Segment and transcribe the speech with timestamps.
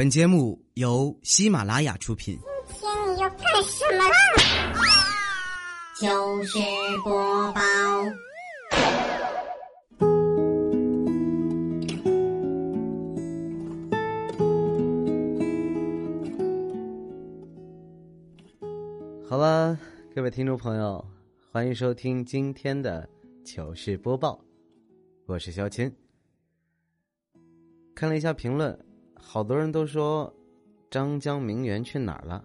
[0.00, 2.38] 本节目由喜马拉雅出品。
[2.68, 4.14] 今天你要干什么啦？
[5.94, 6.58] 糗事
[7.04, 7.60] 播报。
[19.28, 19.78] 好了，
[20.14, 21.04] 各位听众朋友，
[21.52, 23.06] 欢迎收听今天的
[23.44, 24.42] 糗事播报，
[25.26, 25.94] 我是肖钦。
[27.94, 28.74] 看了一下评论，
[29.20, 30.32] 好多人都说
[30.90, 32.44] 张江名媛去哪儿了？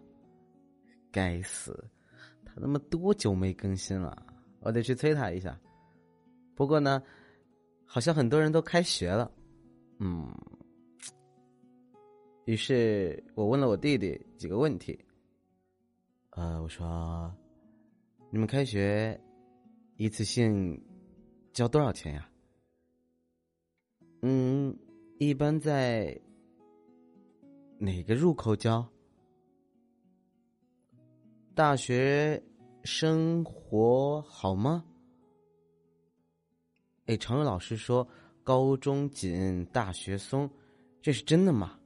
[1.12, 1.84] 该死，
[2.46, 4.26] 他他妈多久没更新了？
[4.60, 5.60] 我得去催他一下。
[6.56, 7.02] 不过呢，
[7.86, 9.32] 好像很多人都开学了，
[10.00, 10.32] 嗯。
[12.46, 15.00] 于是我问了我弟弟几个问题。
[16.30, 17.34] 呃，我说，
[18.30, 19.20] 你们开学
[19.96, 20.80] 一次性
[21.54, 22.30] 交多少钱呀？
[24.22, 24.78] 嗯，
[25.18, 26.20] 一般在
[27.78, 28.86] 哪个入口交？
[31.54, 32.42] 大学
[32.84, 34.84] 生活好吗？
[37.06, 38.08] 哎，常有老师说
[38.44, 40.50] 高中紧，大学松，
[41.02, 41.80] 这是真的吗？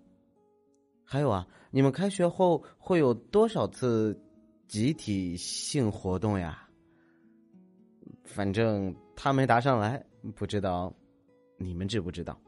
[1.03, 4.19] 还有啊，你们开学后会有多少次？
[4.67, 6.69] 集体性活动呀，
[8.23, 10.93] 反正他没答上来，不知道
[11.57, 12.39] 你们知不知道。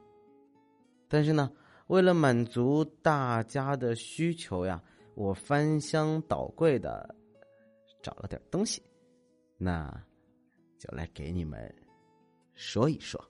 [1.07, 1.51] 但是呢，
[1.91, 4.81] 为了满足大家的需求呀，
[5.13, 7.13] 我翻箱倒柜的
[8.01, 8.81] 找了点东西，
[9.57, 9.91] 那
[10.79, 11.59] 就来给你们
[12.53, 13.21] 说一说。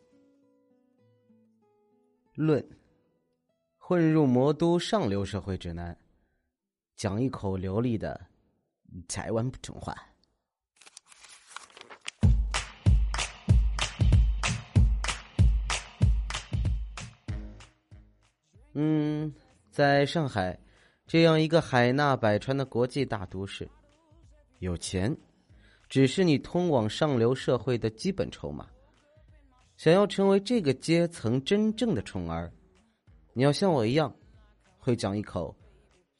[2.36, 2.64] 论
[3.80, 5.98] 混入魔都上流社会指南，
[6.96, 8.28] 讲一口流利的。
[9.08, 9.96] 台湾普通话。
[18.74, 19.34] 嗯，
[19.70, 20.58] 在上海
[21.06, 23.70] 这样一个海纳百川的国际大都市，
[24.60, 25.16] 有钱
[25.90, 28.68] 只是你通往上流社会的基本筹码。
[29.76, 32.52] 想要成为这个阶层真正的宠儿，
[33.34, 34.14] 你要像我一样，
[34.78, 35.56] 会讲一口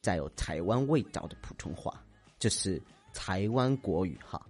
[0.02, 2.04] 带有台湾味道的普通话。
[2.38, 2.82] 这是
[3.14, 4.44] 台湾国语哈，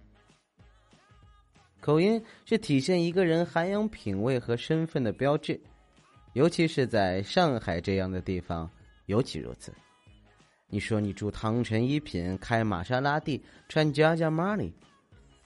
[1.78, 5.60] 口音是体现一个人涵养品味和身份的标志，
[6.34, 8.68] 尤其是在上海这样的地方
[9.06, 9.72] 尤其如此。
[10.68, 14.72] 你说你住汤臣一品，开玛莎拉蒂，穿加加 money，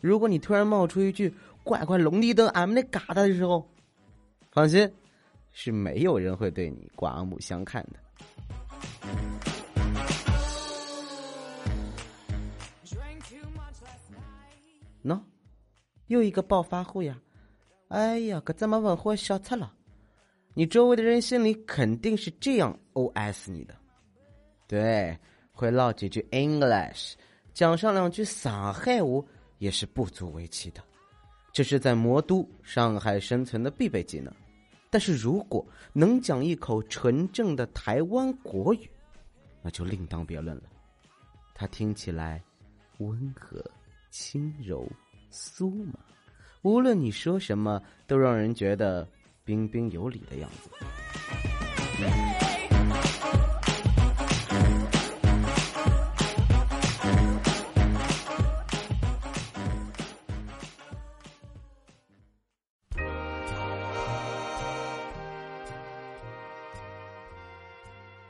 [0.01, 3.69] 如果你突然冒出一句“乖乖龙地灯，俺们那嘎达”的时候，
[4.53, 4.89] 放心，
[5.51, 7.99] 是没有人会对你刮目相看的。
[15.03, 15.21] 喏，
[16.07, 17.19] 又一个暴发户呀！
[17.89, 19.73] 哎呀，可怎么文火小菜了？
[20.59, 23.75] 你周围的人心里肯定是这样 OS 你的。
[24.67, 25.15] 对，
[25.53, 27.13] 会唠几句 English，
[27.53, 29.23] 讲上两句上海话
[29.59, 30.83] 也是不足为奇的。
[31.53, 34.33] 这是在魔都上海生存的必备技能。
[34.89, 35.63] 但是如果
[35.93, 38.91] 能讲一口纯正的台湾国语，
[39.61, 40.63] 那就另当别论了。
[41.55, 42.43] 它听起来
[42.97, 43.63] 温和。
[44.09, 44.91] 轻柔、
[45.31, 45.99] 酥麻，
[46.63, 49.07] 无论你说什么，都让人觉得
[49.47, 50.69] 彬彬有礼的样子。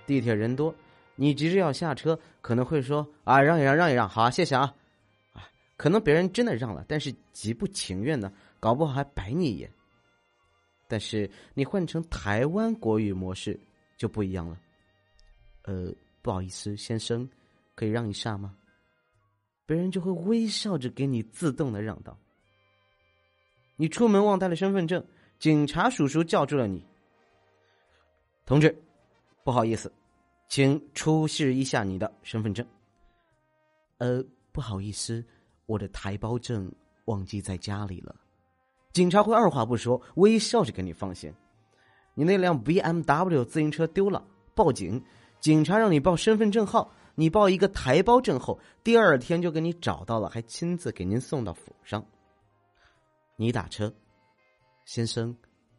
[0.05, 0.73] 地铁人多，
[1.15, 4.73] 你急着要下车，可能会说：“啊，让一让，让一让，好，谢谢啊。”
[5.33, 9.71] 啊可能别人真的让了，但是极不情愿呢，搞不好还白你一眼。
[10.89, 13.59] 但是你换成台湾国语模式
[13.97, 14.59] 就不一样了。
[15.63, 15.93] 呃，
[16.23, 17.29] 不好意思，先生，
[17.75, 18.57] 可以让一下吗？
[19.67, 22.17] 别人就会微笑着给你自动的让道。
[23.77, 25.05] 你出门忘带了身份证，
[25.39, 26.85] 警察叔叔叫住了你。
[28.45, 28.75] 同志，
[29.45, 29.93] 不好意思，
[30.49, 32.65] 请出示一下你的身份证。
[33.99, 35.25] 呃，不好意思。
[35.67, 36.73] 我的台胞证
[37.07, 38.15] 忘记在家里了，
[38.97, 41.31] 警察会二话不说，微笑着给你放行。
[42.15, 45.05] 你那辆 B M W 自行车丢了，报警，
[45.39, 52.03] 警察让你报身份证号，你报一个台胞证后，第二天就给你找到了，还亲自给您送到府上。
[53.37, 53.93] 你打车，
[54.87, 55.37] 先生，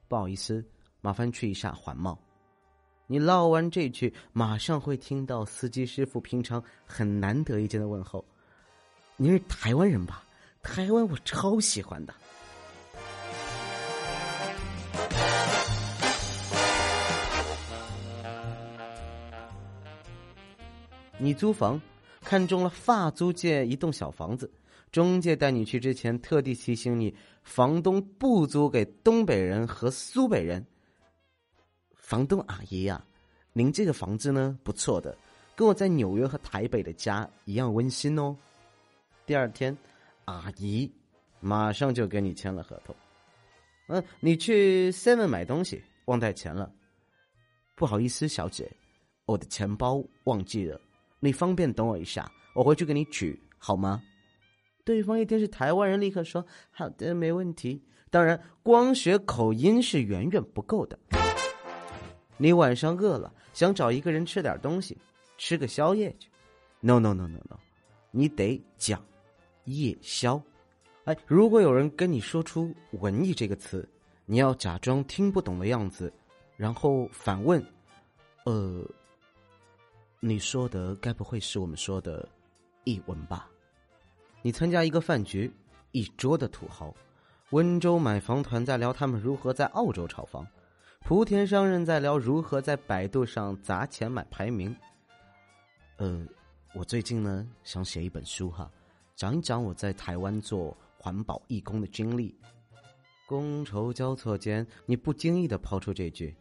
[0.08, 0.64] 不好意思，
[1.02, 2.16] 麻烦去一下环贸。
[3.08, 8.24] 你唠完这句，马上会听到司机师傅平常很难得一见的问候。
[9.16, 10.24] 您是台湾人吧？
[10.62, 12.14] 台湾我超喜欢的。
[21.20, 21.82] 你租房，
[22.22, 24.50] 看中了法租界一栋小房子，
[24.92, 30.64] 中介带你去之前特地提醒你，房东不租给东北人和苏北人。
[31.96, 33.04] 房东阿姨呀，
[33.52, 35.18] 您这个房子呢不错的，
[35.56, 38.36] 跟我在纽约和台北的家一样温馨哦。
[39.26, 39.76] 第二天，
[40.26, 40.90] 阿姨
[41.40, 42.96] 马上就给你签了合同。
[43.88, 46.72] 嗯，你去 Seven 买东西忘带钱了，
[47.76, 48.72] 不好意思，小姐，
[49.26, 50.80] 我的钱包忘记了。
[51.20, 54.02] 你方便等我一下，我回去给你取好吗？
[54.84, 60.98] 对方一听是台湾人，立刻说：“好的，没问题。”当然，光学口音是远远不够的。
[62.38, 64.98] 你晚上饿了，想找一个人吃点东西，
[65.38, 66.30] 吃个宵夜去。
[66.80, 67.58] No no no no no，
[68.12, 69.04] 你得讲
[69.66, 70.42] 夜宵。
[71.04, 73.88] 哎，如果有人跟你说出“文艺”这个词，
[74.26, 76.14] 你要假装听不懂的样子，
[76.56, 77.62] 然后反问
[78.46, 78.90] ：“呃。”
[80.20, 82.28] 你说的该不会是我们说的
[82.86, 83.48] 译文吧？
[84.42, 85.52] 你参加一个饭局，
[85.92, 86.92] 一桌的土豪，
[87.52, 90.46] 温州买房团在聊他们如何在澳洲炒房，
[91.06, 94.76] 莆田商人在聊如何在百度上砸钱买排名。
[95.98, 96.26] 呃，
[96.74, 98.72] 我最近呢想写一本书哈，
[99.16, 102.36] 讲一讲我在台湾做环保义工的经历。
[103.28, 106.36] 觥筹交错间，你不经意的抛出这句，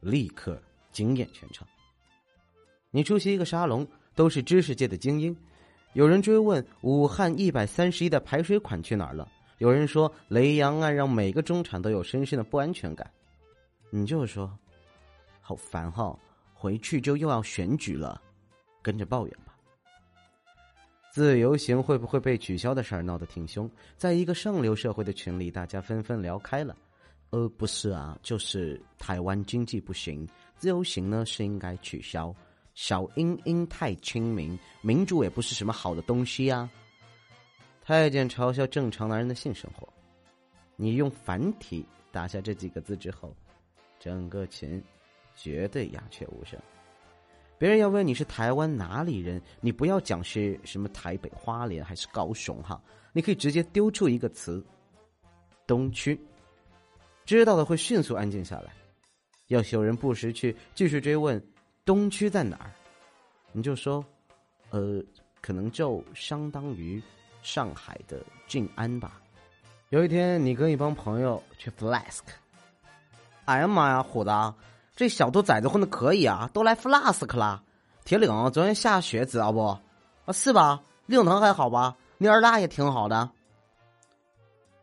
[0.00, 0.60] 立刻
[0.92, 1.66] 惊艳全场。
[2.94, 5.36] 你出席一个沙龙，都是知识界的精英。
[5.94, 9.28] 有人追问武汉一百三十一的排水款去哪儿了？
[9.58, 13.10] 有人说雷洋案让每个中产都有深深的不安全感。
[13.90, 14.48] 你就说，
[15.40, 16.16] 好烦哈！
[16.52, 18.22] 回去就又要选举了，
[18.80, 19.56] 跟着抱怨吧。
[21.10, 26.76] 自由行会不会被取消的事儿闹得挺凶，在一个上流社会的群里，大家纷纷聊开了。
[27.30, 30.24] 呃，不是啊，就是台湾经济不行，
[30.56, 32.32] 自由行呢是应该取消。
[32.74, 36.68] 小英英太亲民，民主也不是什么好的东西啊！
[37.82, 39.88] 太监嘲笑正常男人的性生活，
[40.74, 43.34] 你用繁体打下这几个字之后，
[44.00, 44.82] 整个群
[45.36, 46.58] 绝对鸦雀无声。
[47.58, 52.82] 别人要问你是台湾哪里人，你不要讲是什么台北花莲还是高雄哈，
[53.12, 54.64] 你可以直接丢出一个词
[55.64, 56.20] “东区”，
[57.24, 58.72] 知道的会迅速安静下来。
[59.46, 61.40] 要是有人不识趣，继续追问。
[61.84, 62.72] 东区在哪儿？
[63.52, 64.04] 你就说，
[64.70, 65.02] 呃，
[65.40, 67.02] 可能就相当于
[67.42, 69.20] 上海的静安吧。
[69.90, 72.22] 有一天，你跟一帮朋友去 Flask，
[73.44, 74.30] 哎呀妈呀，虎子，
[74.96, 77.62] 这小兔崽子混的可以啊，都来 Flask 了。
[78.04, 79.66] 铁岭昨天下雪，知道不？
[79.66, 80.82] 啊，是吧？
[81.06, 81.96] 令腾还好吧？
[82.16, 83.30] 你二大爷挺好的。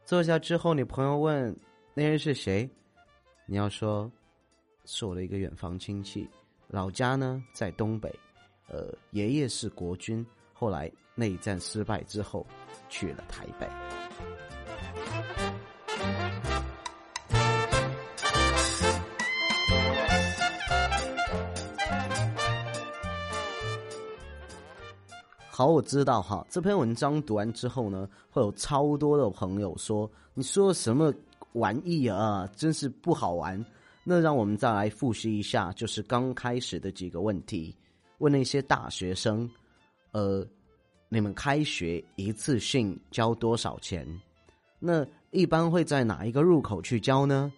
[0.06, 1.56] 坐下之后，你朋友问
[1.94, 2.70] 那人是谁，
[3.48, 4.10] 你要说
[4.86, 6.30] 是我的一个远房亲戚。
[6.74, 8.10] 老家呢在东北，
[8.70, 12.48] 呃，爷爷是国军，后来内战失败之后
[12.88, 13.68] 去了台北。
[25.50, 31.14] 好，我知道哈，这篇文章读完之后呢，会有超多的朋友说：“你说什么
[31.52, 32.50] 玩意啊？
[32.56, 33.62] 真是不好玩。”
[34.04, 37.76] 那让我们再来复习一下，就是刚开始的几个问题，
[38.18, 39.50] 问那些大学生，
[40.12, 40.46] 呃，
[41.08, 44.08] 你们开学一次性交多少钱？
[44.80, 47.54] 那一般会在哪一个入口去交呢？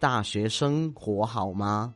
[0.00, 1.94] 大学生活好吗？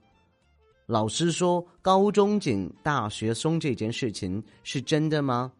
[0.86, 5.52] 老师说高中紧，大学松这件事情是真的吗？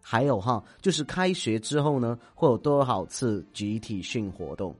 [0.00, 4.74] 还有哈，就是开学之后呢，会有多少次集体性活动？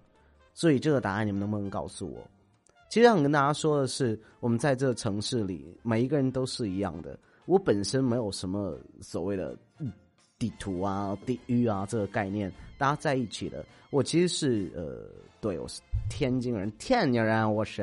[0.54, 2.26] 所以这个答案你们能不能告诉我？
[2.88, 7.18] 其实想跟大家说的是，我们在这个城市里，每一个人都是一样的。
[7.44, 9.54] 我本身没有什么所谓的
[10.38, 13.64] 地图啊、地域啊这个概念，大家在一起的。
[13.90, 15.06] 我其实是呃，
[15.40, 17.82] 对我是天津人，天津人我是。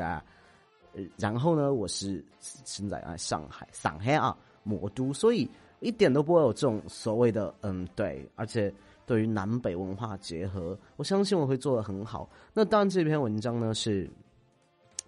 [1.18, 5.48] 然后呢，我是生在啊上海，上海啊魔都，所以
[5.82, 8.74] 一点都不会有这种所谓的嗯对，而且
[9.06, 12.28] 对于南北文化结合，我相信我会做的很好。
[12.54, 14.10] 那当然，这篇文章呢是。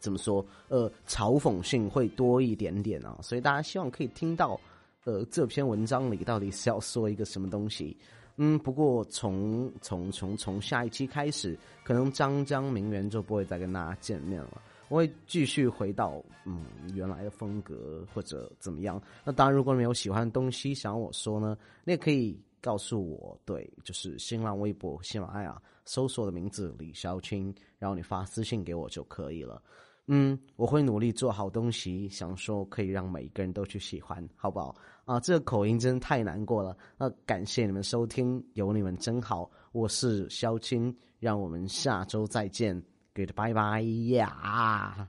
[0.08, 0.46] 怎么说？
[0.70, 4.58] 呃，嘲讽性会多一点点啊，所以大家希望可以听到，
[5.04, 7.98] 呃，这篇文章里到底是要说一个什么东西？
[8.38, 19.02] 嗯，不过从从从从下一期开始，可能张江名媛就不会再跟大家见面了，我会继续回到嗯原来的风格或者怎么样。
[19.26, 29.62] 那当然，如果你有喜欢的东西想我说呢，你也可以告诉我，对，就是新浪微博、喜马拉雅搜索的名字李小青，然后你发私信给我就可以了。
[30.10, 34.74] 嗯，我会努力做好东西，想说可以让每一个人都去喜欢，好不好？
[35.04, 36.76] 啊，这个口音真的太难过了。
[36.98, 39.50] 那感谢你们收听，有你们真好。
[39.74, 42.82] 我是肖青，让我们下周再见
[43.14, 45.08] ，Goodbye bye 呀。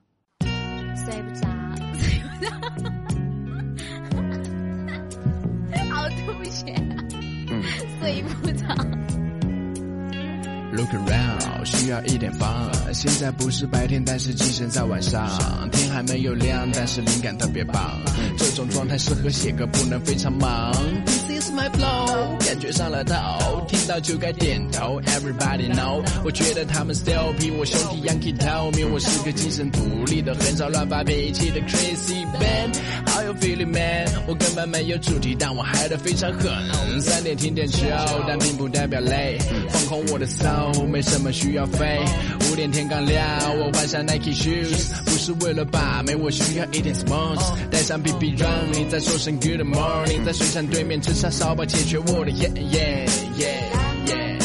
[0.96, 1.48] 睡不着，
[1.94, 2.50] 睡不着，
[5.94, 6.74] 好吐血，
[8.00, 9.17] 睡不着。
[10.78, 12.70] Look around，需要一点帮。
[12.94, 15.28] 现在不是白天，但是精神在晚上。
[15.72, 18.00] 天还没有亮，但是灵感特别棒。
[18.36, 20.72] 这种状态适合写歌，不能非常忙。
[21.28, 24.98] This is my flow，感觉上了头，听到就该点头。
[25.02, 32.72] Everybody know，我觉得他们 still 比我兄弟 Yankee tell me，我是个精神独立的、很少乱发脾气的 crazy man。
[33.06, 34.08] How you feeling man？
[34.26, 37.00] 我根本没有主题，但我嗨得非常狠。
[37.02, 37.86] 三点听点球，
[38.26, 39.38] 但并不代表累。
[39.68, 42.00] 放空我的 soul，没什么需要飞。
[42.50, 43.26] 五点天刚亮，
[43.58, 47.38] 我换上 Nike shoes，不是为了把妹，我需要一点 smooth。
[47.70, 53.04] 带上 BB 让你再说声 Good morning，在水产对面吃上烧烤，解决我的 yeah yeah
[53.36, 53.58] yeah
[54.06, 54.38] yeah。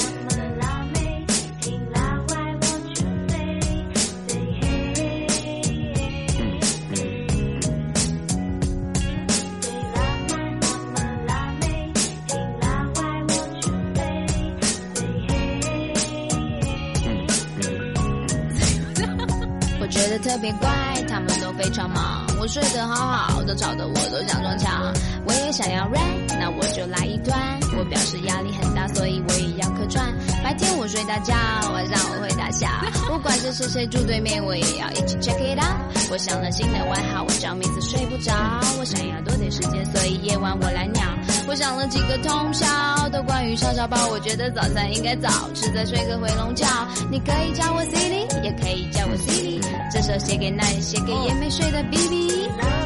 [19.80, 20.68] 我觉得特别怪，
[21.08, 24.92] 他们都非常忙，我睡得好好，的吵得我都想撞墙。
[25.26, 27.38] 我也想要 rap，那我就来一段。
[27.76, 30.14] 我表示压力很大，所以我也要客串。
[30.44, 31.34] 白天我睡大觉，
[31.74, 32.68] 晚上我会大笑。
[33.10, 35.98] 不管是谁谁住对面，我也要一起 check it out。
[36.12, 38.32] 我想了新的外号，我叫名字睡不着。
[38.80, 41.02] 我想要多点时间，所以夜晚我来鸟。
[41.48, 42.68] 我想了几个通宵，
[43.10, 43.98] 都关于烧烧包。
[44.10, 46.68] 我觉得早餐应该早吃，再睡个回笼觉。
[47.10, 49.60] 你可以叫我 City，也可以叫我 City。
[49.92, 52.83] 这首写给那些写给也没睡的 BB。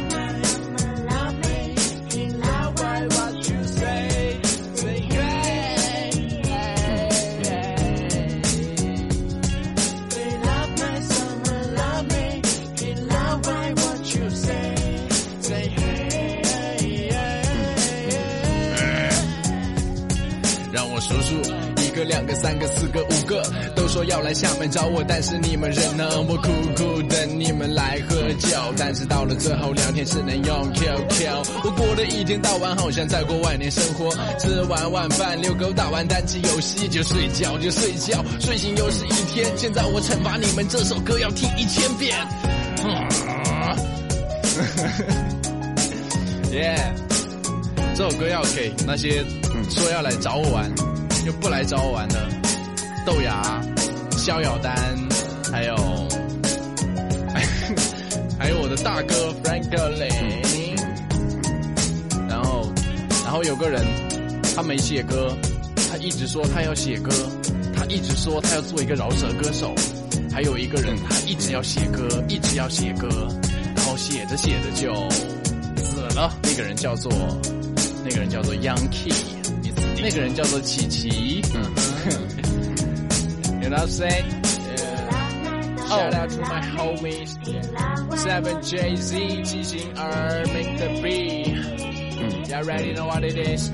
[22.18, 23.40] 两个、三个、四个、五个，
[23.76, 26.20] 都说要来厦门找我，但是你们人呢？
[26.22, 31.28] 我苦苦等你们来喝酒，但是到了最后聊天只能用 QQ。
[31.62, 34.10] 我过的一天到晚好像在过万年生活，
[34.40, 39.46] 吃完晚饭遛狗，打完单机游戏就睡觉就睡觉，睡醒又是一天。
[39.56, 42.18] 现在我惩罚你们，这首歌要听一千遍。
[46.50, 46.92] yeah，
[47.94, 49.24] 这首歌要给那些
[49.70, 50.68] 说要来找我玩
[51.28, 52.26] 就不来找我玩的
[53.04, 53.62] 豆芽、
[54.12, 54.72] 逍遥丹，
[55.52, 55.76] 还有
[58.40, 60.78] 还有我的大哥 Franklin。
[62.30, 62.72] 然后，
[63.24, 63.84] 然后有个人
[64.56, 65.36] 他没写歌，
[65.90, 67.12] 他一直说他要写歌，
[67.76, 69.74] 他一直说他要做一个饶舌歌手。
[70.32, 73.06] 还有一个人他一直要写歌，一直要写歌，
[73.76, 74.94] 然后写着写着就
[75.84, 76.32] 死了。
[76.42, 77.12] 那个人叫做
[78.02, 79.12] 那个人叫做 Yankee，
[80.01, 81.41] 那个人叫做琪琪。
[83.61, 84.25] you know what I'm saying?
[84.25, 85.87] Yeah.
[85.87, 87.37] Shout out to my homies,
[88.17, 92.49] Seven J Z, 七星儿 make the beat.
[92.49, 93.71] You already know what it is.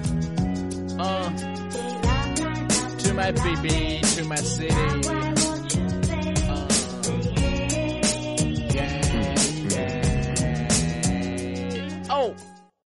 [0.97, 1.29] Uh,
[2.99, 5.22] to my baby, to my city.